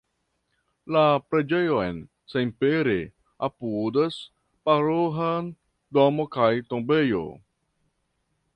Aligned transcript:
La 0.93 1.01
preĝejon 1.33 1.99
senpere 2.33 2.95
apudas 3.49 4.17
paroĥa 4.69 5.29
domo 5.99 6.27
kaj 6.37 6.51
tombejo. 6.73 7.25